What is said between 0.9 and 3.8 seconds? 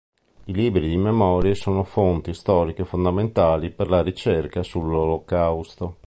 memorie sono fonti storiche fondamentali